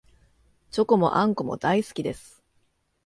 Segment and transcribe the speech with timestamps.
[0.71, 2.41] チョコもあんこも大好きです